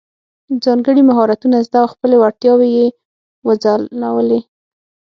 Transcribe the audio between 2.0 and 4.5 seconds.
وړتیاوې یې وځلولې.